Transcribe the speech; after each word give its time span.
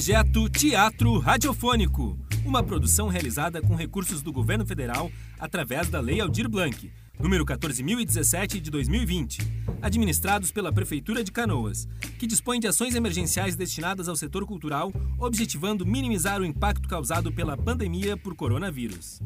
Projeto 0.00 0.48
Teatro 0.48 1.18
Radiofônico, 1.18 2.18
uma 2.46 2.62
produção 2.62 3.08
realizada 3.08 3.60
com 3.60 3.74
recursos 3.74 4.22
do 4.22 4.32
governo 4.32 4.64
federal 4.64 5.12
através 5.38 5.90
da 5.90 6.00
Lei 6.00 6.22
Aldir 6.22 6.48
Blanc, 6.48 6.90
número 7.18 7.44
14017 7.44 8.60
de 8.60 8.70
2020, 8.70 9.40
administrados 9.82 10.50
pela 10.50 10.72
Prefeitura 10.72 11.22
de 11.22 11.30
Canoas, 11.30 11.86
que 12.18 12.26
dispõe 12.26 12.58
de 12.58 12.66
ações 12.66 12.94
emergenciais 12.94 13.56
destinadas 13.56 14.08
ao 14.08 14.16
setor 14.16 14.46
cultural, 14.46 14.90
objetivando 15.18 15.84
minimizar 15.84 16.40
o 16.40 16.46
impacto 16.46 16.88
causado 16.88 17.30
pela 17.30 17.54
pandemia 17.54 18.16
por 18.16 18.34
coronavírus. 18.34 19.20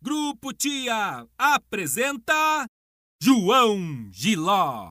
Grupo 0.00 0.52
Tia 0.52 1.26
apresenta 1.36 2.64
João 3.20 4.08
Giló. 4.12 4.88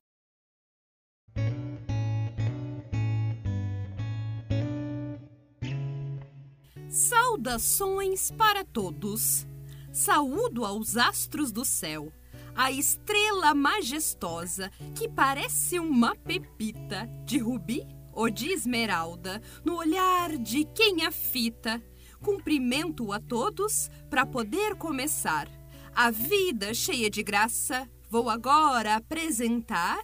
Saudações 6.89 8.31
para 8.31 8.63
todos. 8.63 9.45
Saúdo 9.91 10.63
aos 10.63 10.95
astros 10.95 11.51
do 11.51 11.65
céu, 11.65 12.13
a 12.55 12.71
estrela 12.71 13.53
majestosa 13.53 14.71
que 14.95 15.09
parece 15.09 15.79
uma 15.79 16.15
pepita 16.15 17.09
de 17.25 17.39
rubi 17.39 17.85
ou 18.13 18.29
de 18.29 18.51
esmeralda 18.51 19.41
no 19.65 19.75
olhar 19.75 20.37
de 20.37 20.63
quem 20.65 21.05
a 21.05 21.11
fita. 21.11 21.83
Cumprimento 22.21 23.11
a 23.11 23.19
todos 23.19 23.89
para 24.09 24.25
poder 24.25 24.75
começar 24.75 25.47
a 25.93 26.09
vida 26.09 26.73
cheia 26.73 27.09
de 27.09 27.21
graça. 27.21 27.87
Vou 28.09 28.29
agora 28.29 28.95
apresentar 28.95 30.01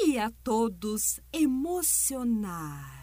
e 0.00 0.18
a 0.18 0.30
todos 0.42 1.20
emocionar 1.30 3.01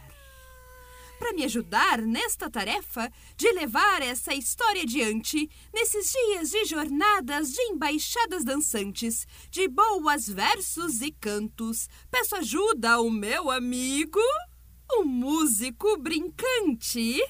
para 1.20 1.34
me 1.34 1.44
ajudar 1.44 2.02
nesta 2.02 2.50
tarefa 2.50 3.12
de 3.36 3.52
levar 3.52 4.02
essa 4.02 4.34
história 4.34 4.84
adiante 4.84 5.50
nesses 5.74 6.12
dias 6.12 6.50
de 6.50 6.66
jornadas 6.66 7.52
de 7.52 7.62
embaixadas 7.64 8.46
dançantes, 8.46 9.28
de 9.52 9.68
boas 9.68 10.28
versos 10.28 11.02
e 11.02 11.12
cantos. 11.12 11.90
Peço 12.10 12.38
ajuda 12.38 12.94
ao 12.94 13.10
meu 13.10 13.52
amigo, 13.52 14.20
o 14.94 15.04
músico 15.04 15.98
brincante. 15.98 17.22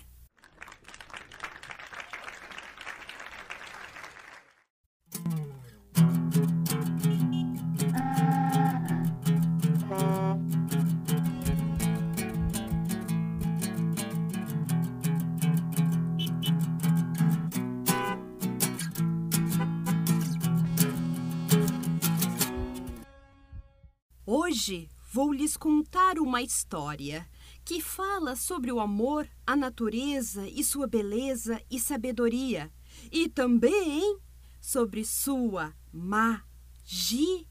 Hoje 24.50 24.90
vou 25.14 25.32
lhes 25.32 25.56
contar 25.56 26.18
uma 26.18 26.42
história 26.42 27.24
que 27.64 27.80
fala 27.80 28.36
sobre 28.36 28.72
o 28.72 28.80
amor, 28.80 29.30
a 29.46 29.56
natureza 29.56 30.48
e 30.48 30.64
sua 30.64 30.88
beleza 30.88 31.62
e 31.70 31.80
sabedoria, 31.80 32.72
e 33.12 33.30
também 33.30 34.18
sobre 34.60 35.06
sua 35.06 35.72
magia. 35.94 37.46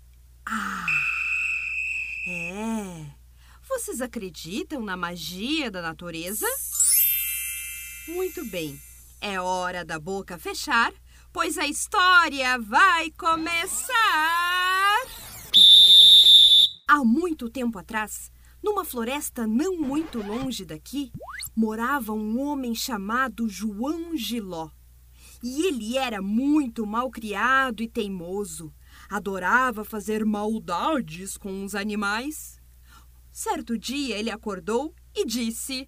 É. 2.28 3.06
Vocês 3.68 4.00
acreditam 4.00 4.82
na 4.82 4.96
magia 4.96 5.70
da 5.70 5.80
natureza? 5.80 6.48
Muito 8.08 8.44
bem. 8.46 8.76
É 9.20 9.40
hora 9.40 9.84
da 9.84 10.00
boca 10.00 10.36
fechar, 10.36 10.92
pois 11.32 11.58
a 11.58 11.66
história 11.68 12.58
vai 12.58 13.12
começar. 13.12 14.67
Há 16.90 17.04
muito 17.04 17.50
tempo 17.50 17.78
atrás, 17.78 18.32
numa 18.62 18.82
floresta 18.82 19.46
não 19.46 19.76
muito 19.76 20.22
longe 20.22 20.64
daqui, 20.64 21.12
morava 21.54 22.14
um 22.14 22.40
homem 22.40 22.74
chamado 22.74 23.46
João 23.46 24.16
Giló. 24.16 24.70
E 25.42 25.66
ele 25.66 25.98
era 25.98 26.22
muito 26.22 26.86
mal 26.86 27.10
criado 27.10 27.82
e 27.82 27.88
teimoso. 27.88 28.72
Adorava 29.10 29.84
fazer 29.84 30.24
maldades 30.24 31.36
com 31.36 31.62
os 31.62 31.74
animais. 31.74 32.58
Certo 33.30 33.76
dia 33.76 34.16
ele 34.16 34.30
acordou 34.30 34.94
e 35.14 35.26
disse: 35.26 35.86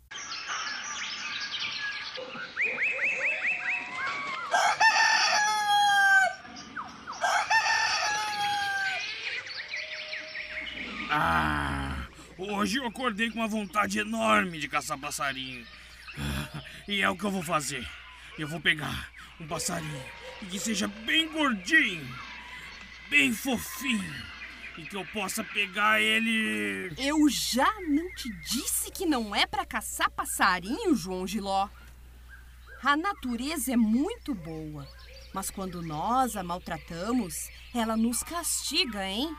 Ah, 11.23 12.07
hoje 12.39 12.79
eu 12.79 12.87
acordei 12.87 13.31
com 13.31 13.41
uma 13.41 13.47
vontade 13.47 13.99
enorme 13.99 14.59
de 14.59 14.67
caçar 14.67 14.97
passarinho. 14.97 15.67
E 16.89 17.03
é 17.03 17.11
o 17.11 17.15
que 17.15 17.25
eu 17.25 17.31
vou 17.31 17.43
fazer. 17.43 17.87
Eu 18.39 18.49
vou 18.49 18.59
pegar 18.59 19.11
um 19.39 19.47
passarinho 19.47 20.03
e 20.41 20.47
que 20.47 20.59
seja 20.59 20.89
bem 20.89 21.31
gordinho, 21.31 22.09
bem 23.11 23.35
fofinho 23.35 24.25
e 24.79 24.83
que 24.85 24.97
eu 24.97 25.05
possa 25.09 25.45
pegar 25.45 26.01
ele. 26.01 26.91
Eu 26.97 27.29
já 27.29 27.71
não 27.87 28.15
te 28.15 28.33
disse 28.41 28.91
que 28.91 29.05
não 29.05 29.37
é 29.37 29.45
para 29.45 29.67
caçar 29.67 30.11
passarinho, 30.11 30.97
João 30.97 31.27
Giló. 31.27 31.69
A 32.83 32.97
natureza 32.97 33.75
é 33.75 33.77
muito 33.77 34.35
boa, 34.35 34.89
mas 35.35 35.51
quando 35.51 35.83
nós 35.83 36.35
a 36.35 36.43
maltratamos, 36.43 37.51
ela 37.75 37.95
nos 37.95 38.23
castiga, 38.23 39.07
hein? 39.07 39.37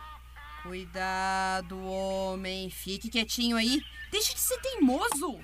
Cuidado, 0.64 1.84
homem. 1.84 2.70
Fique 2.70 3.10
quietinho 3.10 3.58
aí. 3.58 3.82
Deixe 4.12 4.34
de 4.34 4.40
ser 4.40 4.60
teimoso. 4.62 5.40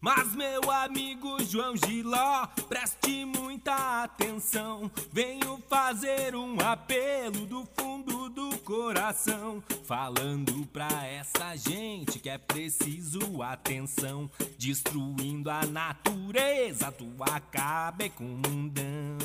Mas 0.00 0.36
meu 0.36 0.70
amigo 0.70 1.42
João 1.42 1.76
Giló, 1.76 2.46
preste 2.68 3.24
muita 3.24 4.04
atenção. 4.04 4.88
Venho 5.12 5.60
fazer 5.68 6.36
um 6.36 6.60
apelo 6.60 7.44
do 7.44 7.66
fundo 7.76 8.28
do 8.28 8.56
coração, 8.58 9.60
falando 9.84 10.64
pra 10.66 11.04
essa 11.04 11.56
gente 11.56 12.20
que 12.20 12.30
é 12.30 12.38
preciso 12.38 13.42
atenção. 13.42 14.30
Destruindo 14.56 15.50
a 15.50 15.66
natureza, 15.66 16.92
tu 16.92 17.08
acaba 17.20 18.08
com 18.10 18.24
o 18.24 18.38
mundão. 18.48 19.15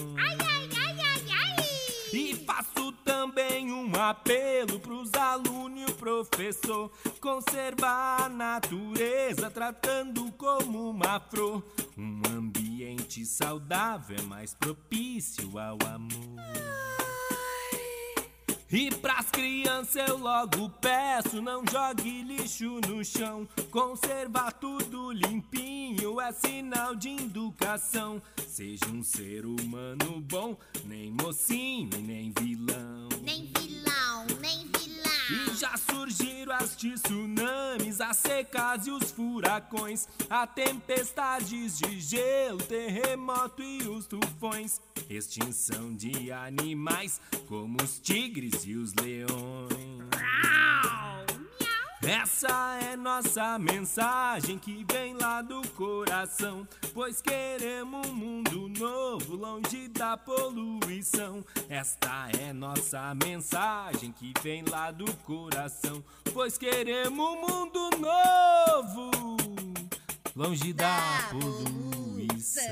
E 2.14 2.36
faço 2.36 2.92
também 3.06 3.72
um 3.72 3.90
apelo 3.96 4.80
pros 4.80 5.14
alunos 5.14 5.82
e 5.82 5.86
o 5.86 5.96
professor 5.96 6.92
conservar 7.22 8.24
a 8.24 8.30
natureza, 8.30 9.50
tratando 9.50 10.30
como 10.34 10.90
uma 10.90 11.20
flor. 11.20 11.64
Um 11.98 12.22
ambiente 12.30 13.26
saudável 13.26 14.18
é 14.20 14.22
mais 14.24 14.54
propício 14.54 15.58
ao 15.58 15.78
amor. 15.88 17.11
E 18.74 18.90
pras 18.90 19.30
crianças 19.30 20.08
eu 20.08 20.18
logo 20.18 20.70
peço, 20.80 21.42
não 21.42 21.62
jogue 21.70 22.22
lixo 22.22 22.80
no 22.88 23.04
chão. 23.04 23.46
Conservar 23.70 24.54
tudo 24.54 25.12
limpinho 25.12 26.22
é 26.22 26.32
sinal 26.32 26.96
de 26.96 27.10
educação. 27.10 28.22
Seja 28.48 28.86
um 28.88 29.04
ser 29.04 29.46
humano 29.46 30.22
bom, 30.22 30.58
nem 30.86 31.12
mocinho 31.12 31.90
e 31.98 32.02
nem 32.02 32.32
vilão. 32.40 33.01
Surgiram 35.82 36.54
as 36.54 36.76
tsunamis, 36.76 38.00
as 38.02 38.18
secas 38.18 38.88
e 38.88 38.92
os 38.92 39.12
furacões, 39.12 40.08
a 40.30 40.46
tempestades 40.46 41.78
de 41.80 42.00
gelo, 42.00 42.58
terremoto 42.60 43.62
e 43.62 43.88
os 43.88 44.08
tufões, 44.08 44.80
extinção 45.10 45.94
de 45.94 46.32
animais 46.32 47.20
como 47.48 47.82
os 47.84 48.00
tigres 48.00 48.66
e 48.66 48.76
os 48.76 48.94
leões. 48.94 49.91
Essa 52.04 52.80
é 52.82 52.96
nossa 52.96 53.60
mensagem 53.60 54.58
que 54.58 54.84
vem 54.92 55.14
lá 55.14 55.44
do 55.44 55.62
coração, 55.70 56.68
pois 56.96 57.22
queremos 57.22 58.08
um 58.08 58.14
mundo 58.16 58.68
novo, 58.70 59.36
longe 59.36 59.88
da 59.88 60.18
poluição. 60.18 61.46
Esta 61.70 62.28
é 62.40 62.52
nossa 62.52 63.14
mensagem 63.24 64.12
que 64.12 64.34
vem 64.42 64.64
lá 64.66 64.90
do 64.90 65.06
coração, 65.18 66.04
pois 66.34 66.58
queremos 66.58 67.24
um 67.24 67.42
mundo 67.42 67.90
novo, 68.00 69.12
longe 70.36 70.74
da 70.74 71.30
poluição. 71.30 72.64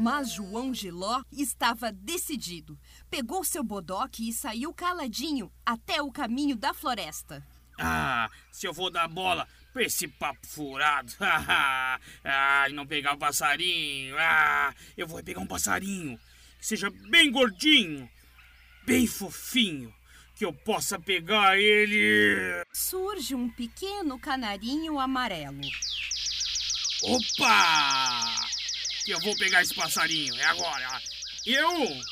Mas 0.00 0.32
João 0.32 0.74
Giló 0.74 1.22
estava 1.30 1.92
decidido. 1.92 2.76
Pegou 3.08 3.44
seu 3.44 3.62
bodoque 3.62 4.28
e 4.28 4.32
saiu 4.32 4.74
caladinho 4.74 5.52
até 5.64 6.02
o 6.02 6.10
caminho 6.10 6.56
da 6.56 6.74
floresta. 6.74 7.46
Ah, 7.82 8.30
se 8.52 8.66
eu 8.66 8.74
vou 8.74 8.90
dar 8.90 9.08
bola 9.08 9.48
pra 9.72 9.82
esse 9.82 10.06
papo 10.06 10.46
furado. 10.46 11.12
ah, 11.20 12.66
e 12.68 12.72
não 12.72 12.86
pegar 12.86 13.14
o 13.14 13.18
passarinho. 13.18 14.16
Ah, 14.18 14.74
eu 14.96 15.06
vou 15.06 15.22
pegar 15.22 15.40
um 15.40 15.46
passarinho 15.46 16.18
que 16.58 16.66
seja 16.66 16.90
bem 17.08 17.32
gordinho, 17.32 18.08
bem 18.84 19.06
fofinho, 19.06 19.94
que 20.36 20.44
eu 20.44 20.52
possa 20.52 21.00
pegar 21.00 21.58
ele. 21.58 22.62
Surge 22.72 23.34
um 23.34 23.48
pequeno 23.48 24.18
canarinho 24.18 25.00
amarelo. 25.00 25.60
Opa! 27.02 28.34
Que 29.06 29.12
eu 29.12 29.20
vou 29.20 29.34
pegar 29.38 29.62
esse 29.62 29.74
passarinho. 29.74 30.34
É 30.36 30.44
agora. 30.44 31.00
E 31.46 31.56
é 31.56 31.66
um. 31.66 32.02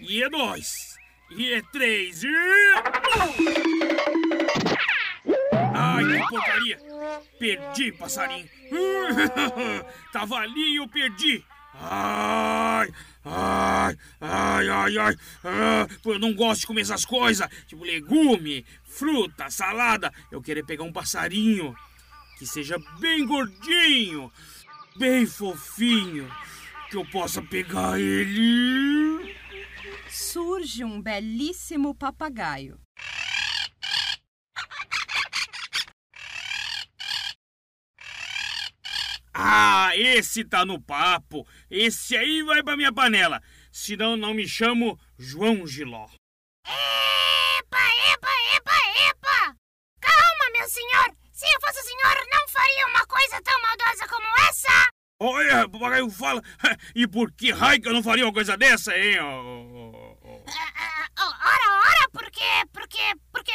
E 0.00 0.22
é 0.22 0.30
dois. 0.30 0.94
E 1.36 1.52
é 1.52 1.62
três. 1.72 2.22
E... 2.22 3.83
Ai, 5.94 6.22
que 6.22 6.28
porcaria! 6.28 6.78
Perdi, 7.38 7.92
passarinho! 7.92 8.48
Tava 10.12 10.36
ali 10.36 10.74
e 10.74 10.76
eu 10.76 10.88
perdi! 10.88 11.44
Ai, 11.74 12.88
ai, 13.24 13.96
ai, 14.20 14.68
ai, 14.68 14.98
ai! 14.98 15.16
Ah, 15.44 15.86
eu 16.04 16.18
não 16.18 16.32
gosto 16.34 16.62
de 16.62 16.66
comer 16.68 16.82
essas 16.82 17.04
coisas, 17.04 17.48
tipo 17.66 17.84
legume, 17.84 18.64
fruta, 18.84 19.50
salada. 19.50 20.12
Eu 20.30 20.40
queria 20.40 20.64
pegar 20.64 20.84
um 20.84 20.92
passarinho 20.92 21.74
que 22.38 22.46
seja 22.46 22.76
bem 23.00 23.26
gordinho, 23.26 24.32
bem 24.96 25.26
fofinho, 25.26 26.30
que 26.90 26.96
eu 26.96 27.04
possa 27.06 27.42
pegar 27.42 27.98
ele. 27.98 29.34
Surge 30.08 30.84
um 30.84 31.02
belíssimo 31.02 31.94
papagaio. 31.94 32.78
Ah, 39.34 39.90
esse 39.96 40.44
tá 40.44 40.64
no 40.64 40.80
papo. 40.80 41.44
Esse 41.68 42.16
aí 42.16 42.42
vai 42.44 42.62
pra 42.62 42.76
minha 42.76 42.92
panela. 42.92 43.42
Senão 43.72 44.16
não 44.16 44.32
me 44.32 44.46
chamo 44.46 44.98
João 45.18 45.66
Giló. 45.66 46.06
Epa, 46.64 47.84
epa, 48.12 48.30
epa, 48.56 48.76
epa! 49.08 49.56
Calma, 50.00 50.52
meu 50.52 50.68
senhor! 50.68 51.16
Se 51.32 51.44
eu 51.46 51.60
fosse 51.60 51.80
o 51.80 51.82
senhor, 51.82 52.14
não 52.32 52.48
faria 52.48 52.86
uma 52.86 53.04
coisa 53.06 53.42
tão 53.42 53.60
maldosa 53.60 54.06
como 54.08 54.26
essa! 54.48 54.88
Olha, 55.20 55.68
papagaio 55.68 56.08
fala. 56.10 56.40
E 56.94 57.08
por 57.08 57.32
que 57.32 57.50
raio 57.50 57.82
que 57.82 57.88
eu 57.88 57.92
não 57.92 58.02
faria 58.04 58.24
uma 58.24 58.32
coisa 58.32 58.56
dessa, 58.56 58.96
hein? 58.96 59.18
Ora, 61.26 61.88
ora, 61.88 62.08
por 62.12 62.30
quê? 62.30 62.66
Por 62.72 62.86
quê? 62.88 63.12
Por 63.32 63.44
quê? 63.44 63.52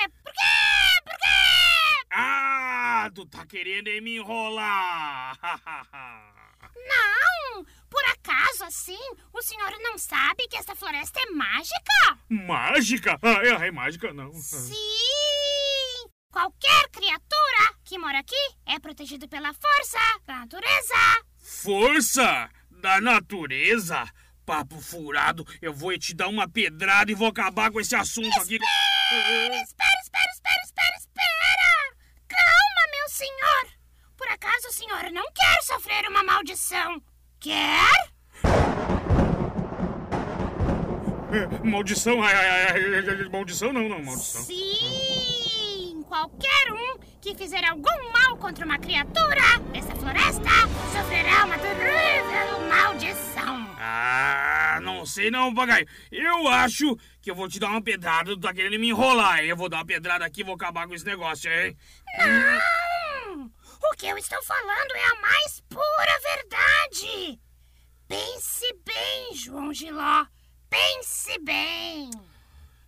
Ah, 2.11 3.09
tu 3.13 3.25
tá 3.25 3.45
querendo 3.45 3.89
me 4.01 4.17
enrolar. 4.17 5.37
Não! 6.75 7.65
Por 7.89 8.03
acaso, 8.05 8.63
assim, 8.65 8.99
o 9.33 9.41
senhor 9.41 9.71
não 9.79 9.97
sabe 9.97 10.47
que 10.47 10.57
essa 10.57 10.75
floresta 10.75 11.19
é 11.19 11.31
mágica? 11.31 12.19
mágica? 12.29 13.19
Ah, 13.21 13.63
é, 13.63 13.67
é 13.67 13.71
mágica, 13.71 14.13
não. 14.13 14.33
Sim! 14.33 14.75
Qualquer 16.31 16.89
criatura 16.91 17.73
que 17.83 17.97
mora 17.97 18.19
aqui 18.19 18.35
é 18.65 18.79
protegido 18.79 19.27
pela 19.27 19.53
força 19.53 19.97
da 20.25 20.39
natureza. 20.39 21.23
Força 21.37 22.49
da 22.69 23.01
natureza? 23.01 24.05
Papo 24.49 24.81
furado, 24.81 25.45
eu 25.61 25.71
vou 25.71 25.95
te 25.95 26.11
dar 26.11 26.27
uma 26.27 26.49
pedrada 26.49 27.11
e 27.11 27.13
vou 27.13 27.27
acabar 27.27 27.69
com 27.69 27.79
esse 27.79 27.95
assunto 27.95 28.35
aqui. 28.39 28.55
Espera, 28.55 29.61
espera, 29.61 29.99
espera, 30.01 30.31
espera, 30.33 30.63
espera, 30.63 30.95
espera! 30.97 31.93
Calma, 32.27 32.87
meu 32.91 33.07
senhor! 33.09 33.67
Por 34.17 34.27
acaso 34.27 34.69
o 34.69 34.73
senhor 34.73 35.11
não 35.11 35.31
quer 35.33 35.61
sofrer 35.61 36.09
uma 36.09 36.23
maldição? 36.23 36.99
Quer? 37.39 38.09
Maldição, 41.63 42.23
ai, 42.23 42.33
ai, 42.33 42.71
ai, 42.71 43.29
maldição 43.29 43.71
não, 43.71 43.87
não, 43.87 44.01
maldição. 44.01 44.41
Sim! 44.41 46.03
Qualquer 46.07 46.73
um 46.73 46.97
que 47.21 47.35
fizer 47.35 47.63
algum 47.65 48.11
mal 48.13 48.37
contra 48.37 48.65
uma 48.65 48.77
criatura 48.77 49.59
dessa 49.73 49.93
floresta 49.95 50.49
sofrerá 50.93 51.45
uma 51.45 51.57
terrível 51.57 52.69
maldição. 52.69 53.75
Ah, 53.77 54.79
não 54.81 55.05
sei 55.05 55.29
não, 55.29 55.53
papagaio. 55.53 55.87
Eu 56.11 56.47
acho 56.47 56.95
que 57.21 57.29
eu 57.29 57.35
vou 57.35 57.49
te 57.49 57.59
dar 57.59 57.69
uma 57.69 57.81
pedrada, 57.81 58.31
tu 58.31 58.39
tá 58.39 58.53
querendo 58.53 58.79
me 58.79 58.89
enrolar? 58.89 59.43
Eu 59.43 59.57
vou 59.57 59.67
dar 59.67 59.77
uma 59.77 59.85
pedrada 59.85 60.25
aqui 60.25 60.41
e 60.41 60.43
vou 60.43 60.55
acabar 60.55 60.87
com 60.87 60.93
esse 60.93 61.05
negócio, 61.05 61.51
hein? 61.51 61.75
Não! 62.17 63.51
O 63.91 63.95
que 63.97 64.07
eu 64.07 64.17
estou 64.17 64.41
falando 64.43 64.95
é 64.95 65.05
a 65.05 65.21
mais 65.21 65.61
pura 65.69 66.19
verdade. 66.35 67.39
Pense 68.07 68.73
bem, 68.85 69.35
João 69.35 69.73
Giló. 69.73 70.25
Pense 70.69 71.37
bem. 71.39 72.09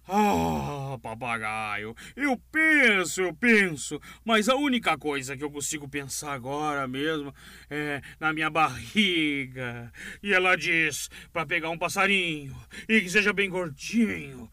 Ah, 0.08 0.98
papagaio, 1.02 1.96
eu 2.16 2.36
penso, 2.52 3.22
eu 3.22 3.34
penso, 3.34 4.02
mas 4.26 4.50
a 4.50 4.56
única 4.56 4.98
coisa 4.98 5.38
que 5.38 5.44
eu 5.44 5.52
consigo 5.52 5.88
pensar 5.88 6.34
agora 6.34 6.88
mesmo 6.88 7.34
é 7.70 8.02
na 8.20 8.34
minha 8.34 8.50
barriga. 8.50 9.92
E 10.22 10.34
ela 10.34 10.58
diz 10.58 11.10
pra 11.32 11.46
pegar 11.46 11.70
um 11.70 11.78
passarinho 11.78 12.56
e 12.90 13.00
que 13.00 13.10
seja 13.10 13.32
bem 13.32 13.50
gordinho, 13.50 14.50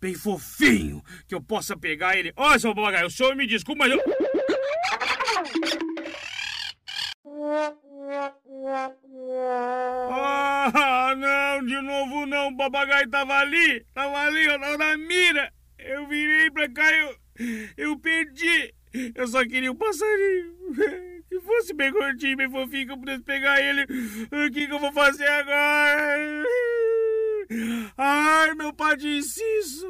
bem 0.00 0.14
fofinho, 0.14 1.02
que 1.26 1.34
eu 1.34 1.40
possa 1.40 1.76
pegar 1.76 2.16
ele. 2.16 2.32
Ó, 2.36 2.58
seu 2.58 2.74
papagaio, 2.74 3.06
o 3.06 3.10
senhor 3.10 3.36
me 3.36 3.46
desculpa, 3.46 3.86
mas 3.86 3.92
eu. 3.92 4.02
Ah, 10.10 10.47
não, 12.48 12.54
o 12.54 12.56
papagaio 12.56 13.08
tava 13.08 13.34
ali, 13.34 13.84
tava 13.94 14.18
ali, 14.18 14.46
tava 14.46 14.78
na 14.78 14.96
mira. 14.96 15.52
Eu 15.78 16.06
virei 16.06 16.50
pra 16.50 16.68
cá, 16.68 16.90
eu, 16.92 17.16
eu 17.76 17.98
perdi. 17.98 18.74
Eu 19.14 19.28
só 19.28 19.44
queria 19.44 19.70
um 19.70 19.76
passarinho. 19.76 20.58
Que 21.28 21.38
fosse 21.40 21.74
bem 21.74 21.92
gordinho, 21.92 22.38
bem 22.38 22.50
fofinho, 22.50 22.86
que 22.86 22.92
eu 22.92 22.96
pudesse 22.96 23.22
pegar 23.22 23.60
ele. 23.60 23.82
O 23.82 24.50
que, 24.50 24.66
que 24.66 24.72
eu 24.72 24.78
vou 24.78 24.90
fazer 24.90 25.26
agora? 25.26 26.46
Ai, 27.98 28.54
meu 28.54 28.72
padre 28.72 29.22
Cisso, 29.22 29.87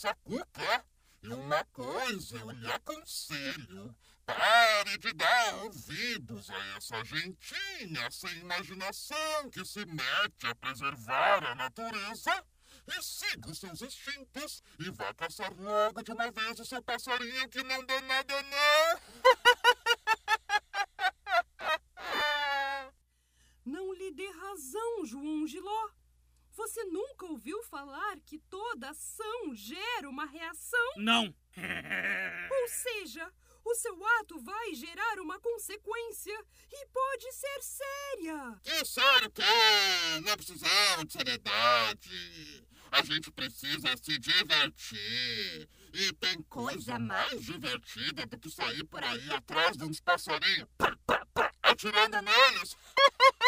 essa 0.00 0.14
cuca. 0.24 0.84
E 1.22 1.28
uma 1.28 1.62
coisa 1.66 2.38
eu 2.38 2.50
lhe 2.50 2.72
aconselho: 2.72 3.94
pare 4.24 4.96
de 4.96 5.12
dar 5.12 5.54
ouvidos 5.64 6.48
a 6.48 6.76
essa 6.76 7.04
gentinha 7.04 8.10
sem 8.10 8.38
imaginação 8.38 9.50
que 9.50 9.62
se 9.64 9.84
mete 9.84 10.46
a 10.46 10.54
preservar 10.54 11.44
a 11.44 11.54
natureza. 11.54 12.44
E 12.88 13.02
siga 13.02 13.50
os 13.50 13.58
seus 13.58 13.82
instintos 13.82 14.62
e 14.78 14.90
vá 14.90 15.12
caçar 15.12 15.52
logo 15.54 16.02
de 16.02 16.12
uma 16.12 16.30
vez 16.30 16.58
o 16.58 16.64
seu 16.64 16.82
passarinho 16.82 17.48
que 17.48 17.62
não 17.62 17.84
dá 17.84 18.00
nada, 18.00 18.42
não! 18.42 19.00
Não 23.62 23.92
lhe 23.92 24.10
dê 24.10 24.26
razão, 24.30 25.04
João 25.04 25.46
Giló 25.46 25.90
falar 27.70 28.18
que 28.26 28.38
toda 28.38 28.90
ação 28.90 29.54
gera 29.54 30.08
uma 30.08 30.26
reação? 30.26 30.92
Não. 30.96 31.34
Ou 32.50 32.68
seja, 32.68 33.32
o 33.64 33.74
seu 33.74 34.04
ato 34.20 34.38
vai 34.40 34.74
gerar 34.74 35.20
uma 35.20 35.38
consequência 35.38 36.44
e 36.70 36.86
pode 36.86 37.32
ser 37.32 37.62
séria. 37.62 38.60
Que 38.62 38.84
sério 38.84 39.30
que 39.30 39.42
não 40.24 40.36
precisamos 40.36 41.06
de 41.06 41.12
seriedade. 41.12 42.66
A 42.90 43.02
gente 43.04 43.30
precisa 43.30 43.96
se 43.96 44.18
divertir. 44.18 45.68
E 45.92 46.12
tem 46.14 46.42
coisa 46.42 46.98
mais 46.98 47.44
divertida 47.44 48.26
do 48.26 48.38
que 48.38 48.50
sair 48.50 48.84
por 48.84 49.02
aí 49.02 49.30
atrás 49.32 49.76
de 49.76 49.84
uns 49.84 50.00
passarinhos, 50.00 50.68
pá, 50.76 50.96
pá, 51.04 51.26
pá, 51.32 51.52
atirando 51.62 52.20
neles. 52.22 52.76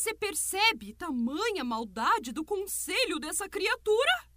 Você 0.00 0.14
percebe 0.14 0.94
tamanha 0.94 1.62
maldade 1.62 2.32
do 2.32 2.42
conselho 2.42 3.18
dessa 3.18 3.46
criatura? 3.50 4.30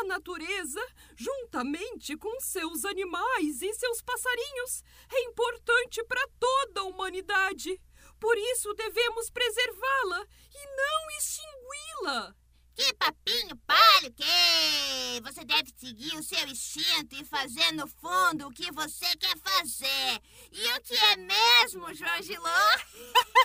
A 0.00 0.04
natureza, 0.04 0.80
juntamente 1.14 2.16
com 2.16 2.40
seus 2.40 2.86
animais 2.86 3.60
e 3.60 3.74
seus 3.74 4.00
passarinhos, 4.00 4.82
é 5.12 5.24
importante 5.24 6.02
para 6.04 6.26
toda 6.40 6.80
a 6.80 6.84
humanidade. 6.84 7.78
Por 8.18 8.34
isso 8.38 8.72
devemos 8.72 9.28
preservá-la 9.28 10.26
e 10.54 10.66
não 10.74 11.10
extingui-la. 11.18 12.34
Que 12.74 12.90
papinho 12.94 13.56
palho 13.66 14.14
que 14.14 15.20
você 15.22 15.44
deve 15.44 15.70
seguir 15.76 16.16
o 16.16 16.22
seu 16.22 16.48
instinto 16.48 17.14
e 17.14 17.26
fazer 17.26 17.72
no 17.72 17.86
fundo 17.86 18.46
o 18.46 18.52
que 18.54 18.72
você 18.72 19.14
quer 19.18 19.36
fazer. 19.36 20.22
E 20.50 20.66
o 20.78 20.80
que 20.80 20.94
é 20.94 21.16
mesmo, 21.16 21.92
João 21.92 22.22
Giló? 22.22 22.48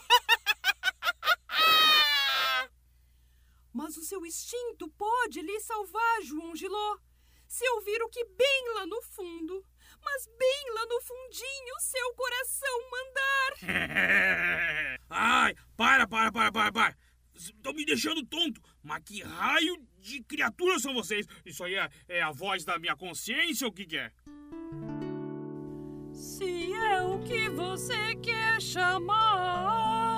Mas 3.73 3.97
o 3.97 4.03
seu 4.23 4.25
instinto 4.25 4.87
pode 4.89 5.41
lhe 5.41 5.59
salvar, 5.59 6.21
João 6.23 6.55
Giló, 6.55 6.97
se 7.47 7.67
ouvir 7.71 8.01
o 8.01 8.09
que 8.09 8.23
bem 8.25 8.73
lá 8.75 8.85
no 8.85 9.01
fundo, 9.01 9.65
mas 10.03 10.27
bem 10.37 10.73
lá 10.73 10.85
no 10.85 11.01
fundinho 11.01 11.79
seu 11.79 12.13
coração 12.13 12.89
mandar. 12.91 13.53
Ai, 15.09 15.55
para, 15.75 16.07
para, 16.07 16.31
para, 16.31 16.51
para, 16.51 16.71
para. 16.71 16.97
Estão 17.35 17.73
me 17.73 17.85
deixando 17.85 18.25
tonto. 18.25 18.61
Mas 18.81 19.03
que 19.03 19.21
raio 19.23 19.75
de 19.99 20.23
criaturas 20.23 20.81
são 20.81 20.93
vocês? 20.93 21.25
Isso 21.45 21.63
aí 21.63 21.75
é, 21.75 21.89
é 22.07 22.21
a 22.21 22.31
voz 22.31 22.63
da 22.63 22.77
minha 22.79 22.95
consciência 22.95 23.65
ou 23.65 23.71
o 23.71 23.75
que, 23.75 23.85
que 23.85 23.97
é? 23.97 24.11
Se 26.13 26.71
é 26.73 27.01
o 27.01 27.19
que 27.23 27.49
você 27.49 28.15
quer 28.15 28.61
chamar, 28.61 30.12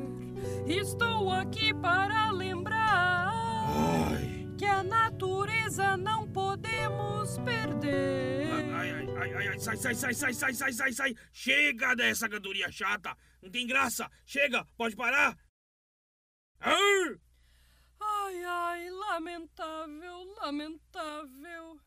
Estou 0.67 1.31
aqui 1.31 1.75
para 1.75 2.31
lembrar 2.31 3.29
Ai, 3.69 4.49
que 4.59 4.65
a 4.65 4.83
natureza 4.83 5.97
não 5.99 6.27
podemos 6.33 7.39
perder. 7.39 8.49
ai, 8.75 8.91
ai, 8.91 9.17
ai, 9.19 9.35
ai, 9.35 9.49
ai, 9.49 9.59
sai, 9.59 9.77
sai, 9.77 9.95
sai, 9.95 10.15
sai, 10.15 10.33
sai, 10.35 10.55
sai, 10.55 10.73
sai, 10.73 10.93
sai. 10.93 11.15
Chega 11.31 11.95
dessa 11.95 12.27
cantoria 12.29 12.71
chata. 12.73 13.15
Não 13.43 13.51
tem 13.51 13.67
graça. 13.67 14.11
Chega, 14.25 14.67
pode 14.79 14.97
parar. 14.97 15.37
Ai, 16.61 17.19
Ai, 18.01 18.45
ai, 18.45 18.91
lamentável, 18.91 20.25
lamentável. 20.41 21.79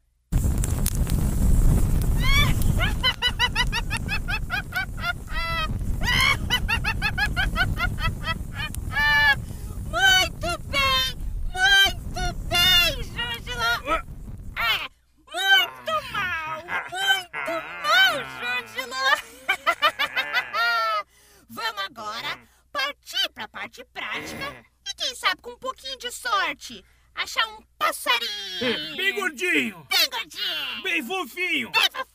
Achar 27.20 27.46
um 27.48 27.62
passarinho. 27.78 28.96
bem 28.96 29.14
gordinho. 29.16 29.86
Bem 29.90 30.10
gordinho. 30.10 30.84
Bem 30.84 31.04
fofinho. 31.04 31.72
Bem 31.72 31.90
fofinho. 31.92 32.09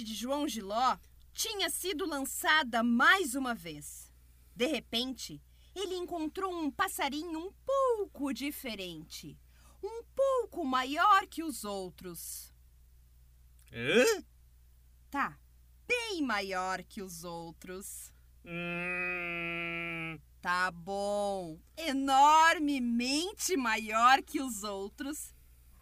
A 0.00 0.02
sorte 0.02 0.04
de 0.04 0.14
João 0.14 0.48
Giló 0.48 0.96
tinha 1.32 1.68
sido 1.68 2.06
lançada 2.06 2.82
mais 2.82 3.34
uma 3.34 3.54
vez. 3.54 4.10
De 4.54 4.66
repente, 4.66 5.42
ele 5.74 5.94
encontrou 5.94 6.52
um 6.52 6.70
passarinho 6.70 7.38
um 7.38 7.52
pouco 7.64 8.32
diferente, 8.32 9.38
um 9.82 10.02
pouco 10.14 10.64
maior 10.64 11.26
que 11.26 11.42
os 11.42 11.64
outros. 11.64 12.52
Hã? 13.72 14.24
Tá, 15.10 15.38
bem 15.86 16.22
maior 16.22 16.82
que 16.82 17.02
os 17.02 17.24
outros. 17.24 18.10
Hum, 18.44 20.18
Tá 20.40 20.70
bom, 20.70 21.60
enormemente 21.76 23.54
maior 23.58 24.22
que 24.22 24.40
os 24.40 24.64
outros. 24.64 25.34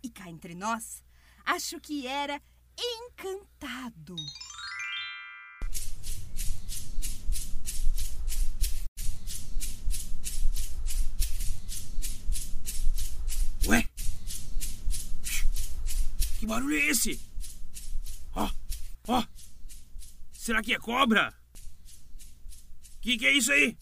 E 0.02 0.10
cá 0.10 0.28
entre 0.28 0.56
nós, 0.56 1.04
acho 1.44 1.80
que 1.80 2.08
era 2.08 2.42
encantado. 2.78 4.16
ué? 13.66 13.88
Que 16.38 16.47
barulho 16.47 16.76
é 16.76 16.87
esse? 16.87 17.20
Ó, 18.35 18.49
ó. 19.08 19.25
Será 20.32 20.62
que 20.62 20.75
é 20.75 20.78
cobra? 20.78 21.35
Que 23.00 23.18
que 23.18 23.26
é 23.26 23.32
isso 23.32 23.52
aí? 23.52 23.76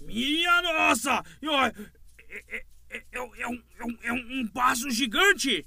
Minha 0.00 0.62
nossa! 0.62 1.22
É, 2.28 2.56
é- 2.56 2.66
é- 2.90 3.04
é 3.12 3.20
um- 3.20 3.34
é 3.34 3.48
um, 3.48 3.62
é 3.78 3.84
um, 3.84 3.98
pássaro 4.48 4.90
gigante! 4.90 5.66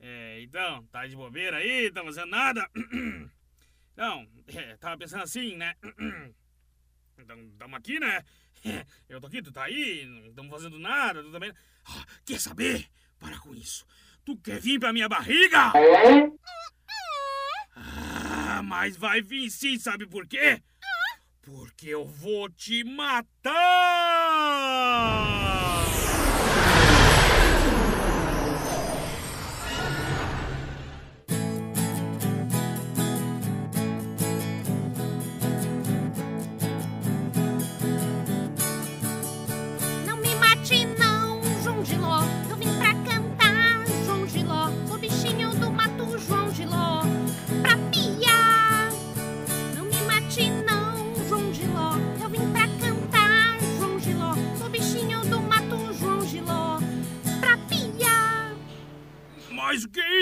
É, 0.00 0.40
então, 0.40 0.82
tá 0.86 1.06
de 1.06 1.14
bobeira 1.14 1.58
aí? 1.58 1.90
Tá 1.92 2.02
fazendo 2.02 2.30
nada? 2.30 2.68
Não, 3.94 4.26
é, 4.46 4.76
tava 4.78 4.96
pensando 4.96 5.22
assim, 5.22 5.56
né? 5.56 5.74
Então, 7.22 7.36
tamo 7.58 7.76
aqui, 7.76 8.00
né? 8.00 8.24
Eu 9.06 9.20
tô 9.20 9.26
aqui, 9.26 9.42
tu 9.42 9.52
tá 9.52 9.64
aí, 9.64 10.06
não 10.06 10.28
estamos 10.28 10.50
fazendo 10.50 10.78
nada, 10.78 11.22
tu 11.22 11.30
também. 11.30 11.52
Ah, 11.84 12.06
quer 12.24 12.40
saber? 12.40 12.88
Para 13.18 13.38
com 13.40 13.54
isso. 13.54 13.86
Tu 14.24 14.34
quer 14.38 14.58
vir 14.58 14.80
pra 14.80 14.90
minha 14.90 15.06
barriga? 15.06 15.70
Ah, 17.76 18.62
mas 18.64 18.96
vai 18.96 19.20
vir 19.20 19.50
sim, 19.50 19.78
sabe 19.78 20.06
por 20.06 20.26
quê? 20.26 20.62
Porque 21.42 21.88
eu 21.88 22.06
vou 22.06 22.48
te 22.48 22.84
matar! 22.84 23.50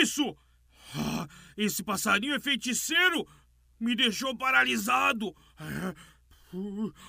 Isso? 0.08 0.36
Ah, 0.96 1.28
esse 1.56 1.82
passarinho 1.82 2.34
é 2.34 2.40
feiticeiro! 2.40 3.26
Me 3.78 3.94
deixou 3.94 4.36
paralisado! 4.36 5.36
É, 5.60 5.94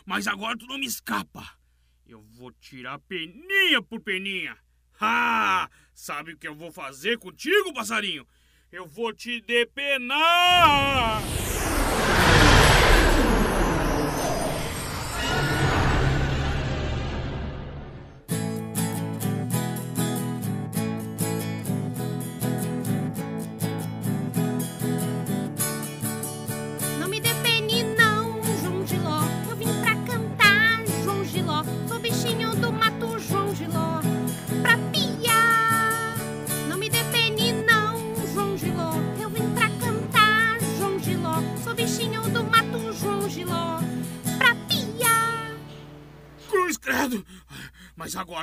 mas 0.06 0.27
agora 0.27 0.58
tu 0.58 0.68
não 0.68 0.77
me 0.77 0.86
escapa! 0.86 1.58
Eu 2.06 2.22
vou 2.22 2.51
tirar 2.51 3.00
peninha 3.00 3.82
por 3.82 4.01
peninha! 4.01 4.58
Ah! 5.00 5.70
Sabe 5.94 6.34
o 6.34 6.38
que 6.38 6.48
eu 6.48 6.56
vou 6.56 6.72
fazer 6.72 7.18
contigo, 7.18 7.74
passarinho? 7.74 8.27
Eu 8.72 8.86
vou 8.86 9.13
te 9.13 9.41
depenar! 9.41 11.22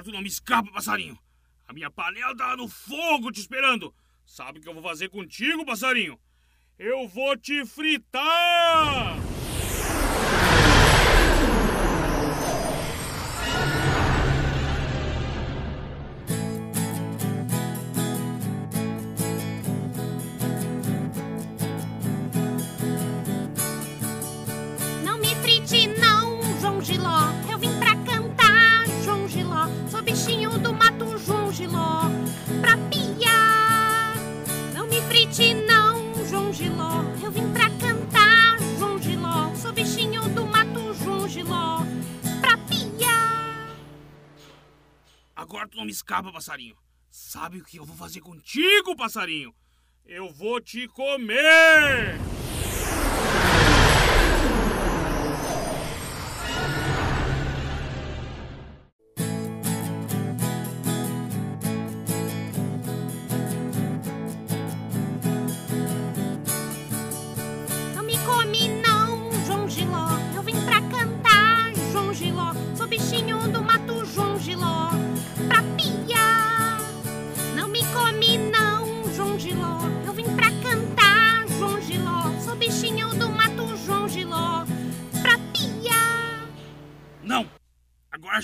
Tu 0.03 0.12
não 0.12 0.21
me 0.21 0.29
escapa, 0.29 0.71
passarinho. 0.71 1.19
A 1.67 1.73
minha 1.73 1.91
panela 1.91 2.37
tá 2.37 2.57
no 2.57 2.69
fogo 2.69 3.33
te 3.33 3.41
esperando. 3.41 3.95
Sabe 4.25 4.59
o 4.59 4.62
que 4.62 4.69
eu 4.69 4.75
vou 4.75 4.83
fazer 4.83 5.09
contigo, 5.09 5.65
passarinho? 5.65 6.19
Eu 6.79 7.09
vou 7.09 7.37
te 7.37 7.65
fritar! 7.65 9.36
Escapa, 46.07 46.33
passarinho. 46.33 46.77
Sabe 47.11 47.59
o 47.59 47.64
que 47.64 47.79
eu 47.79 47.85
vou 47.85 47.97
fazer 47.97 48.21
contigo, 48.21 48.95
passarinho? 48.95 49.53
Eu 50.05 50.33
vou 50.33 50.61
te 50.61 50.87
comer! 50.87 52.36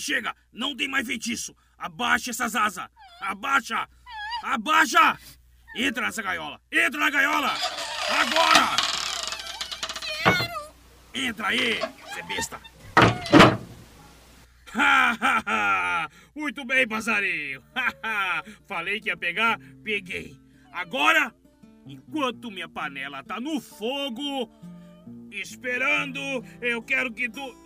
Chega! 0.02 0.34
Não 0.52 0.76
tem 0.76 0.88
mais 0.88 1.06
feitiço! 1.06 1.56
Abaixa 1.78 2.30
essas 2.30 2.54
asas! 2.54 2.88
Abaixa! 3.20 3.88
Abaixa! 4.42 5.18
Entra 5.76 6.06
nessa 6.06 6.22
gaiola! 6.22 6.60
Entra 6.70 7.00
na 7.00 7.10
gaiola! 7.10 7.54
Agora! 8.10 8.76
Entra 11.14 11.48
aí, 11.48 11.78
você 12.04 12.22
besta! 12.24 12.60
Muito 16.34 16.64
bem, 16.64 16.86
passarinho! 16.88 17.62
Falei 18.66 19.00
que 19.00 19.08
ia 19.08 19.16
pegar, 19.16 19.58
peguei! 19.84 20.36
Agora, 20.72 21.34
enquanto 21.86 22.50
minha 22.50 22.68
panela 22.68 23.22
tá 23.22 23.40
no 23.40 23.60
fogo, 23.60 24.50
esperando, 25.30 26.20
eu 26.60 26.82
quero 26.82 27.12
que 27.12 27.28
tu 27.28 27.62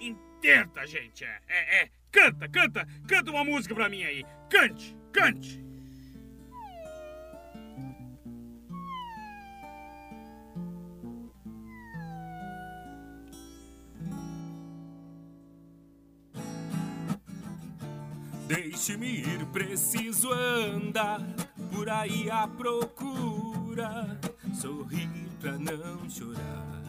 entenda, 0.47 0.87
gente! 0.87 1.25
É, 1.25 1.41
é, 1.49 1.83
é. 1.83 1.91
Canta, 2.13 2.49
canta, 2.49 2.87
canta 3.07 3.31
uma 3.31 3.45
música 3.45 3.75
pra 3.75 3.89
mim 3.89 4.05
aí. 4.05 4.25
Cante, 4.49 4.97
cante. 5.13 5.65
Deixe-me 18.47 19.19
ir, 19.19 19.45
preciso 19.47 20.33
andar 20.33 21.21
por 21.73 21.91
aí 21.91 22.31
à 22.31 22.47
procura, 22.47 24.19
sorrir 24.55 25.11
pra 25.41 25.59
não 25.59 26.09
chorar. 26.09 26.86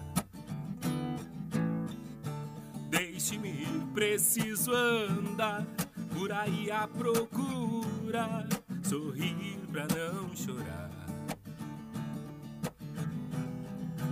Deixe-me 3.18 3.50
ir, 3.50 3.82
preciso 3.96 4.72
andar 4.72 5.66
por 6.14 6.32
aí 6.32 6.70
à 6.70 6.88
procura, 6.88 8.48
sorrir 8.84 9.58
pra 9.72 9.88
não 9.88 10.36
chorar. 10.36 10.92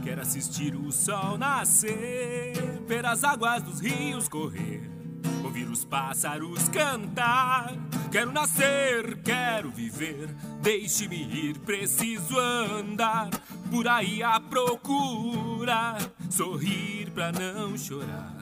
Quero 0.04 0.22
assistir 0.22 0.76
o 0.76 0.92
sol 0.92 1.38
nascer, 1.38 2.56
ver 2.88 3.06
as 3.06 3.24
águas 3.24 3.62
dos 3.62 3.80
rios 3.80 4.28
correr, 4.28 4.82
ouvir 5.44 5.70
os 5.70 5.86
pássaros 5.86 6.68
cantar. 6.70 7.76
Quero 8.12 8.32
nascer, 8.32 9.22
quero 9.22 9.70
viver, 9.70 10.30
deixe-me 10.64 11.22
ir, 11.22 11.60
preciso 11.60 12.40
andar 12.40 13.30
por 13.70 13.88
aí 13.88 14.24
à 14.24 14.40
procura, 14.40 15.96
sorrir 16.28 17.12
pra 17.12 17.32
não 17.32 17.78
chorar. 17.78 18.35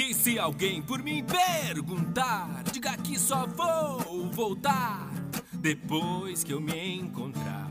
E 0.00 0.14
se 0.14 0.38
alguém 0.38 0.80
por 0.80 1.02
mim 1.02 1.22
perguntar, 1.22 2.62
diga 2.72 2.96
que 2.96 3.18
só 3.18 3.46
vou 3.46 4.30
voltar 4.30 5.10
depois 5.52 6.42
que 6.42 6.54
eu 6.54 6.60
me 6.60 6.94
encontrar. 6.94 7.70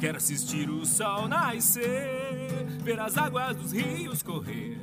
Quero 0.00 0.16
assistir 0.16 0.70
o 0.70 0.86
sol 0.86 1.28
nascer, 1.28 2.64
ver 2.82 2.98
as 3.00 3.18
águas 3.18 3.54
dos 3.54 3.72
rios 3.72 4.22
correr, 4.22 4.80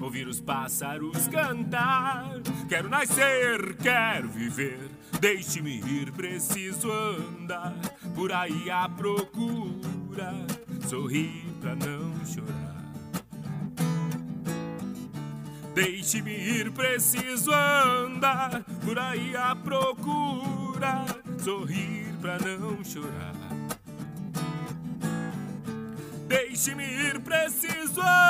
ouvir 0.00 0.28
os 0.28 0.40
pássaros 0.40 1.26
cantar. 1.26 2.40
Quero 2.68 2.88
nascer, 2.88 3.74
quero 3.82 4.28
viver, 4.28 4.92
deixe-me 5.20 5.80
ir, 5.80 6.12
preciso 6.12 6.88
andar 6.92 7.74
por 8.14 8.32
aí 8.32 8.70
à 8.70 8.88
procura, 8.88 10.32
sorrir 10.88 11.52
pra 11.60 11.74
não 11.74 12.24
chorar. 12.24 12.71
Deixe-me 15.74 16.32
ir, 16.32 16.70
preciso 16.70 17.50
andar 17.52 18.62
por 18.84 18.98
aí 18.98 19.34
à 19.36 19.56
procura, 19.56 21.04
sorrir 21.42 22.14
pra 22.20 22.38
não 22.38 22.84
chorar. 22.84 23.34
Deixe-me 26.28 26.84
ir, 26.84 27.20
preciso 27.20 28.00
andar 28.00 28.21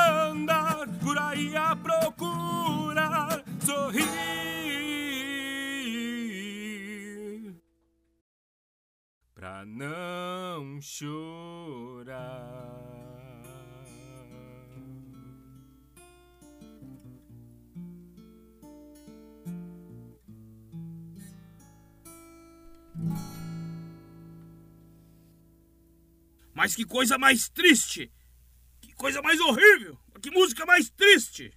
Mas 26.62 26.76
que 26.76 26.84
coisa 26.84 27.18
mais 27.18 27.48
triste! 27.48 28.08
Que 28.80 28.92
coisa 28.94 29.20
mais 29.20 29.40
horrível! 29.40 29.98
Que 30.22 30.30
música 30.30 30.64
mais 30.64 30.88
triste! 30.90 31.52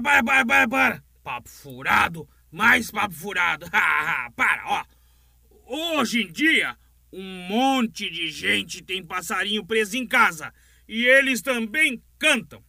Para, 0.00 0.22
para, 0.22 0.22
para, 0.22 0.46
para, 0.46 0.68
para! 0.68 1.04
Papo 1.22 1.48
furado, 1.48 2.28
mais 2.52 2.90
papo 2.90 3.14
furado. 3.14 3.66
para, 4.36 4.62
ó. 4.66 4.84
Hoje 5.66 6.22
em 6.22 6.30
dia, 6.30 6.76
um 7.12 7.22
monte 7.48 8.10
de 8.10 8.30
gente 8.30 8.82
tem 8.82 9.04
passarinho 9.04 9.64
preso 9.64 9.96
em 9.96 10.06
casa 10.06 10.52
e 10.86 11.06
eles 11.06 11.40
também 11.40 12.02
cantam. 12.18 12.62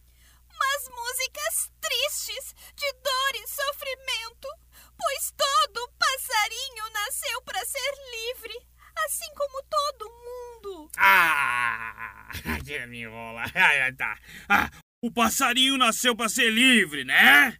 Mas 0.58 0.88
músicas 0.88 1.70
tristes, 1.80 2.54
de 2.74 2.92
dor 2.94 3.34
e 3.34 3.46
sofrimento, 3.46 4.48
pois 4.96 5.32
todo 5.36 5.92
passarinho 5.98 6.92
nasceu 6.92 7.42
para 7.42 7.64
ser 7.64 7.92
livre, 8.10 8.58
assim 9.04 9.32
como 9.36 9.62
todo 9.64 10.10
mundo. 10.10 10.90
Ah, 10.96 12.30
que 12.64 12.86
me 12.86 13.02
enrola. 13.02 13.44
Ah, 13.54 13.92
tá. 13.96 14.18
Ah, 14.48 14.70
o 15.00 15.10
passarinho 15.10 15.76
nasceu 15.76 16.14
para 16.14 16.28
ser 16.28 16.50
livre, 16.50 17.04
né? 17.04 17.56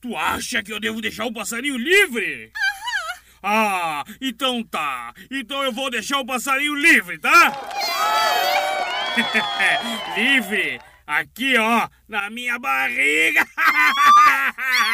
Tu 0.00 0.16
acha 0.16 0.62
que 0.62 0.72
eu 0.72 0.78
devo 0.78 1.00
deixar 1.00 1.26
o 1.26 1.32
passarinho 1.32 1.76
livre? 1.76 2.52
Ah, 3.42 4.04
então 4.20 4.62
tá. 4.62 5.12
Então 5.30 5.62
eu 5.64 5.72
vou 5.72 5.90
deixar 5.90 6.18
o 6.18 6.26
passarinho 6.26 6.74
livre, 6.74 7.18
tá? 7.18 7.52
livre! 10.16 10.80
Aqui, 11.06 11.56
ó, 11.56 11.88
na 12.06 12.28
minha 12.30 12.58
barriga! 12.58 13.46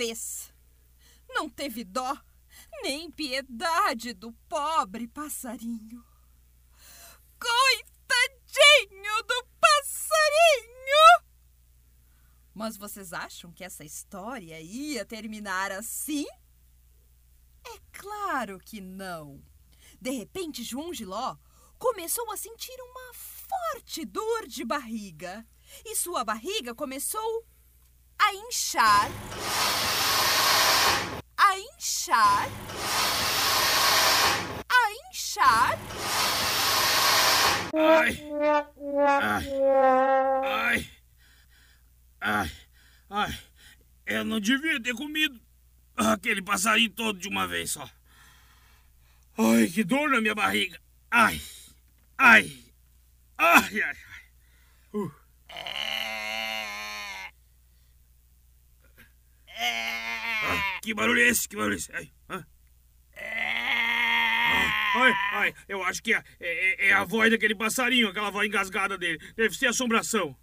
vez. 0.00 0.50
Não 1.28 1.46
teve 1.46 1.84
dó 1.84 2.18
nem 2.82 3.10
piedade 3.10 4.14
do 4.14 4.32
pobre 4.48 5.06
passarinho. 5.06 6.02
Coitadinho 7.38 9.22
do 9.24 9.46
passarinho! 9.60 11.24
Mas 12.54 12.78
vocês 12.78 13.12
acham 13.12 13.52
que 13.52 13.62
essa 13.62 13.84
história 13.84 14.58
ia 14.58 15.04
terminar 15.04 15.70
assim? 15.70 16.26
É 17.62 17.78
claro 17.92 18.58
que 18.58 18.80
não. 18.80 19.44
De 20.00 20.12
repente, 20.12 20.62
João 20.62 20.94
Giló 20.94 21.36
começou 21.78 22.30
a 22.32 22.38
sentir 22.38 22.80
uma 22.80 23.12
forte 23.12 24.06
dor 24.06 24.46
de 24.46 24.64
barriga 24.64 25.46
e 25.84 25.94
sua 25.94 26.24
barriga 26.24 26.74
começou 26.74 27.46
a 28.20 28.34
inchar, 28.34 29.10
a 31.36 31.58
inchar, 31.58 32.48
a 34.68 35.08
inchar. 35.08 35.78
Ai! 37.72 38.20
Ai! 39.00 39.46
Ai! 40.44 40.90
Ai! 42.20 42.50
Ai! 43.08 43.38
Eu 44.06 44.24
não 44.24 44.38
devia 44.38 44.82
ter 44.82 44.94
comido 44.94 45.40
aquele 45.96 46.42
passarinho 46.42 46.90
todo 46.90 47.18
de 47.18 47.28
uma 47.28 47.46
vez 47.46 47.72
só. 47.72 47.88
Ai, 49.38 49.68
que 49.68 49.82
dor 49.82 50.10
na 50.10 50.20
minha 50.20 50.34
barriga! 50.34 50.78
Ai! 51.10 51.40
Ai! 52.18 52.64
Ai, 53.38 53.82
ai, 53.82 53.82
ai! 53.82 53.96
Uh. 54.92 56.09
Ah, 59.62 60.80
que 60.82 60.94
barulho 60.94 61.20
é 61.20 61.28
esse? 61.28 61.48
Que 61.48 61.56
barulho 61.56 61.74
é 61.74 61.76
esse? 61.76 61.92
Ai, 61.92 62.10
ah. 62.28 62.44
Ai, 64.92 65.12
ai, 65.32 65.54
eu 65.68 65.84
acho 65.84 66.02
que 66.02 66.12
é, 66.12 66.22
é, 66.40 66.88
é 66.88 66.92
a 66.92 67.04
voz 67.04 67.30
daquele 67.30 67.54
passarinho, 67.54 68.08
aquela 68.08 68.30
voz 68.30 68.48
engasgada 68.48 68.98
dele. 68.98 69.20
Deve 69.36 69.54
ser 69.54 69.66
assombração. 69.66 70.36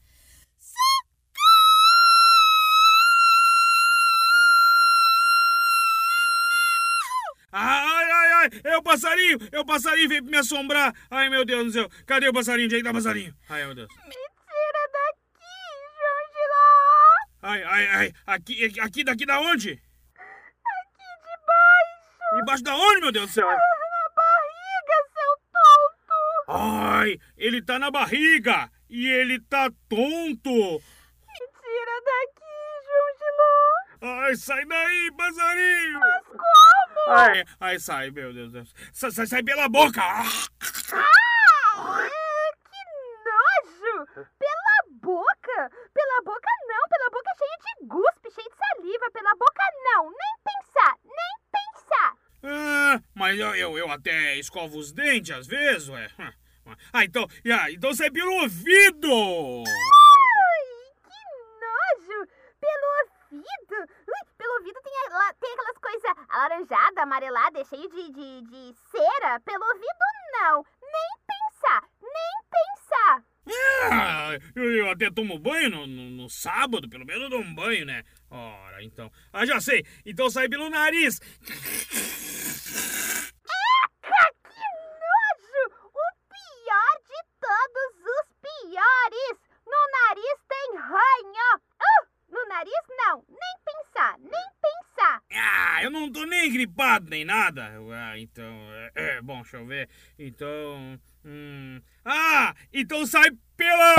Ai, 7.52 8.12
ai, 8.12 8.32
ai, 8.34 8.50
é 8.66 8.78
o 8.78 8.84
passarinho, 8.84 9.40
é 9.52 9.60
o 9.60 9.66
passarinho, 9.66 10.10
veio 10.10 10.24
me 10.24 10.38
assombrar. 10.38 10.94
Ai, 11.10 11.28
meu 11.30 11.44
Deus 11.44 11.66
do 11.66 11.72
céu, 11.72 11.90
cadê 12.06 12.28
o 12.30 12.34
passarinho? 12.34 12.68
Onde 12.68 12.76
é 12.76 12.78
que 12.78 12.84
tá 12.84 12.92
o 12.92 12.94
passarinho? 12.94 13.36
Ai, 13.50 13.66
meu 13.66 13.74
Deus. 13.74 13.90
Ai, 17.48 17.64
ai, 17.64 17.88
ai, 17.88 18.14
aqui, 18.26 18.78
aqui, 18.82 19.06
daqui 19.06 19.26
da 19.26 19.40
onde? 19.40 19.72
Aqui 19.72 21.08
debaixo! 21.24 22.42
Embaixo 22.42 22.62
da 22.62 22.76
onde, 22.76 23.00
meu 23.00 23.12
Deus 23.14 23.28
do 23.28 23.34
céu? 23.34 23.48
Na 23.48 23.56
barriga, 24.18 24.98
seu 25.14 25.34
tonto! 25.56 26.20
Ai, 26.50 27.18
ele 27.38 27.62
tá 27.62 27.80
na 27.80 27.90
barriga 27.90 28.70
e 28.90 29.08
ele 29.08 29.40
tá 29.40 29.72
tonto. 29.88 30.52
Me 30.52 31.40
tira 31.62 32.02
daqui, 32.04 32.58
João 32.84 33.10
Giló! 33.18 34.20
Ai, 34.26 34.36
sai 34.36 34.66
daí, 34.66 35.12
passarinho. 35.16 36.00
Mas 36.02 36.24
como? 36.28 37.18
Ai, 37.18 37.46
ai, 37.62 37.80
sai, 37.80 38.12
meu 38.12 38.34
Deus 38.34 38.52
do 38.52 38.66
céu. 38.66 38.76
Sai, 38.92 39.12
sai, 39.12 39.26
sai 39.26 39.42
pela 39.42 39.70
boca. 39.70 40.02
Ah! 40.04 40.26
Ah, 40.92 42.10
que 42.70 42.84
nojo! 43.24 44.06
Pela 44.38 44.84
boca! 45.02 45.72
Pela 45.94 46.22
boca 46.26 46.57
não, 46.89 47.10
pela 47.10 47.10
boca 47.10 47.32
cheia 47.38 47.58
de 47.80 47.86
guspe, 47.88 48.32
cheia 48.32 48.50
de 48.50 48.56
saliva. 48.56 49.12
Pela 49.12 49.32
boca 49.36 49.63
não, 49.84 50.10
nem 50.10 50.36
pensar, 50.43 50.95
nem 51.04 51.38
pensar. 51.52 52.13
Ah, 52.43 53.02
mas 53.15 53.38
eu, 53.39 53.56
eu, 53.56 53.78
eu 53.78 53.91
até 53.91 54.36
escovo 54.36 54.78
os 54.78 54.91
dentes 54.91 55.32
às 55.36 55.47
vezes, 55.47 55.89
ué. 55.89 56.08
Ah, 56.93 57.04
então, 57.06 57.26
ah, 57.60 57.71
então 57.71 57.93
sai 57.93 58.12
pelo 58.12 58.32
ouvido! 58.41 59.08
Ai, 59.10 60.93
que 61.04 61.23
nojo! 61.62 62.28
Pelo 62.60 62.88
ouvido! 63.00 63.76
Ui, 64.08 64.34
pelo 64.38 64.54
ouvido 64.56 64.80
tem, 64.82 64.93
a- 65.13 65.34
tem 65.39 65.54
aquelas 65.54 65.78
coisas 65.78 66.26
alaranjada, 66.30 67.02
amarelada, 67.04 67.63
cheio 67.65 67.89
de, 67.89 68.12
de, 68.12 68.41
de 68.41 68.76
cera. 68.91 69.39
Pelo 69.41 69.65
ouvido 69.65 70.06
não, 70.34 70.65
nem 70.82 71.17
pensar, 71.26 71.84
nem 72.02 72.43
pensar. 72.52 73.23
Ah, 73.91 74.38
eu, 74.56 74.89
até 74.89 75.10
tomo 75.10 75.39
banho 75.39 75.69
no, 75.69 75.88
no, 75.88 76.10
no 76.10 76.30
sábado, 76.30 76.89
pelo 76.89 77.06
menos 77.06 77.23
eu 77.23 77.30
dou 77.30 77.41
um 77.41 77.54
banho, 77.56 77.86
né? 77.86 78.04
Ora, 78.30 78.84
então. 78.84 79.12
Ah, 79.32 79.45
já 79.45 79.60
sei. 79.60 79.86
Então 80.06 80.30
sai 80.30 80.50
pelo 80.50 80.69
nariz. 80.69 81.19
Eca, 81.41 81.62
que 84.43 84.67
nojo! 85.02 85.63
O 85.86 86.08
pior 86.30 86.93
de 87.08 87.19
todos 87.39 87.91
os 88.06 88.28
piores! 88.41 89.36
No 89.65 89.82
nariz 89.97 90.38
tem 90.47 90.67
ranho! 90.78 91.50
Uh, 91.80 92.08
no 92.30 92.47
nariz 92.47 92.84
não, 92.89 93.23
nem 93.30 93.56
pensar, 93.65 94.17
nem 94.19 94.47
pensar! 94.62 95.21
Ah, 95.32 95.84
eu 95.84 95.89
não 95.89 96.12
tô 96.12 96.26
nem 96.48 96.52
gripado 96.52 97.10
nem 97.10 97.26
nada. 97.26 97.74
Ah, 97.94 98.18
então. 98.18 98.44
É, 98.96 99.18
é, 99.18 99.22
bom, 99.22 99.42
deixa 99.42 99.58
eu 99.58 99.66
ver. 99.66 99.90
Então. 100.18 101.00
Hum, 101.26 101.82
ah, 102.06 102.56
então 102.74 103.06
sai 103.06 103.30
pela. 103.56 103.96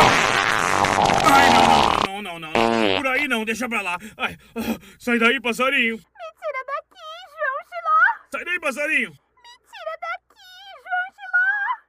Ai, 1.24 2.06
não, 2.06 2.22
não, 2.22 2.38
não, 2.38 2.40
não, 2.40 2.52
não. 2.52 2.96
Por 2.96 3.06
aí 3.06 3.28
não, 3.28 3.44
deixa 3.44 3.68
pra 3.68 3.82
lá. 3.82 3.98
Ai, 4.16 4.36
ah, 4.56 4.60
sai 4.98 5.18
daí, 5.18 5.40
passarinho. 5.40 5.96
Me 5.96 6.02
tira 6.02 6.64
daqui, 6.66 7.04
João 7.38 7.60
Giló! 7.68 8.28
Sai 8.32 8.44
daí, 8.44 8.60
passarinho. 8.60 9.10
Me 9.10 9.58
tira 9.68 9.98
daqui, 10.00 10.48
João 10.84 11.08
Giló! 11.18 11.88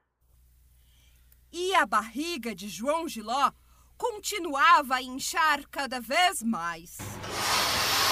E 1.53 1.75
a 1.75 1.85
barriga 1.85 2.53
de 2.53 2.67
João 2.67 3.07
Giló 3.07 3.51
continuava 3.97 4.95
a 4.95 5.01
inchar 5.01 5.61
cada 5.71 6.01
vez 6.01 6.43
mais. 6.43 6.97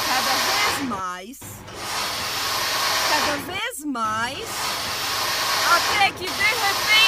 Cada 0.08 0.34
vez 0.34 0.90
mais. 0.90 1.40
Cada 3.10 3.38
vez 3.46 3.86
mais. 3.86 4.48
Até 5.76 6.12
que 6.12 6.26
de 6.26 6.44
repente. 6.44 7.07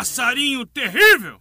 Passarinho 0.00 0.64
terrível! 0.64 1.38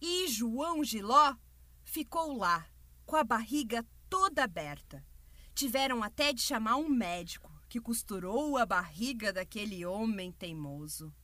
E 0.00 0.26
João 0.26 0.82
Giló 0.82 1.36
ficou 1.84 2.36
lá, 2.36 2.66
com 3.04 3.14
a 3.14 3.22
barriga 3.22 3.86
toda 4.10 4.42
aberta. 4.42 5.06
Tiveram 5.54 6.02
até 6.02 6.32
de 6.32 6.42
chamar 6.42 6.78
um 6.78 6.88
médico 6.88 7.48
que 7.68 7.80
costurou 7.80 8.56
a 8.56 8.66
barriga 8.66 9.32
daquele 9.32 9.86
homem 9.86 10.32
teimoso. 10.32 11.14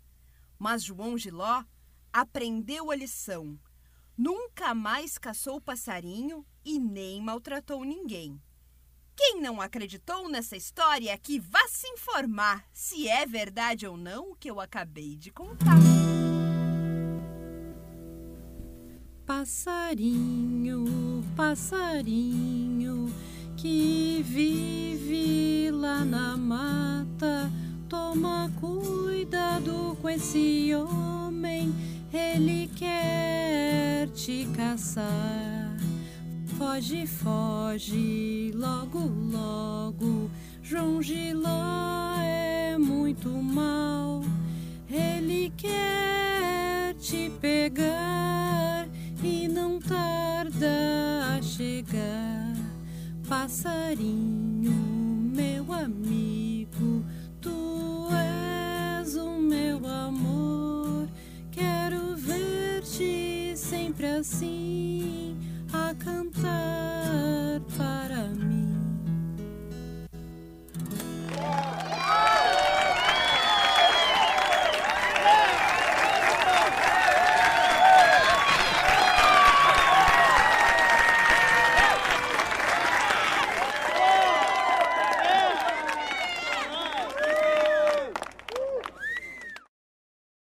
Mas 0.57 0.85
João 0.85 1.19
Giló 1.19 1.65
aprendeu 2.13 2.93
a 2.93 2.95
lição. 2.95 3.59
Nunca 4.17 4.73
mais 4.73 5.19
caçou 5.19 5.61
passarinho 5.61 6.47
e 6.65 6.79
nem 6.79 7.21
maltratou 7.21 7.85
ninguém. 7.85 8.41
Quem 9.17 9.41
não 9.41 9.61
acreditou 9.61 10.29
nessa 10.29 10.57
história 10.57 11.19
que 11.19 11.41
vá 11.41 11.67
se 11.67 11.89
informar 11.89 12.65
se 12.73 13.09
é 13.09 13.27
verdade 13.27 13.85
ou 13.85 13.97
não 13.97 14.31
o 14.31 14.37
que 14.37 14.49
eu 14.49 14.61
acabei 14.61 15.17
de 15.17 15.33
contar. 15.33 16.02
Passarinho, 19.35 21.25
passarinho 21.35 23.11
que 23.57 24.23
vive 24.29 25.71
lá 25.73 26.05
na 26.05 26.37
mata, 26.37 27.51
toma 27.89 28.53
cuidado 28.61 29.97
com 30.03 30.11
esse 30.11 30.75
homem, 30.75 31.75
ele 32.13 32.71
quer 32.77 34.07
te 34.09 34.47
caçar. 34.55 35.79
Foge, 36.59 37.07
foge, 37.07 38.53
logo, 38.55 38.99
logo. 39.33 40.31
João 40.63 41.01
Giló 41.01 42.21
é 42.23 42.77
muito 42.77 43.31
mal. 43.31 44.21
Ele 44.91 45.51
quer 45.57 46.95
te 46.97 47.33
pegar 47.41 48.42
Passarinho, 53.53 54.73
meu 55.35 55.71
amigo, 55.75 56.42